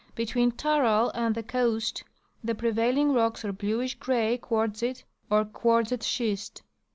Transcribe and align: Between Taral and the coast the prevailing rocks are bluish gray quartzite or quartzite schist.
Between 0.15 0.51
Taral 0.51 1.11
and 1.13 1.35
the 1.35 1.43
coast 1.43 2.03
the 2.43 2.55
prevailing 2.55 3.13
rocks 3.13 3.45
are 3.45 3.51
bluish 3.51 3.93
gray 3.99 4.35
quartzite 4.35 5.03
or 5.29 5.45
quartzite 5.45 6.01
schist. 6.01 6.63